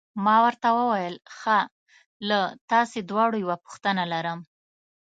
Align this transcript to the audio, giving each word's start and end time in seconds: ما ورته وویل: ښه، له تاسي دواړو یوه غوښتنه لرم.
ما 0.23 0.35
ورته 0.45 0.67
وویل: 0.79 1.15
ښه، 1.37 1.59
له 2.29 2.39
تاسي 2.71 2.99
دواړو 3.09 3.41
یوه 3.43 3.55
غوښتنه 3.63 4.03
لرم. 4.13 4.39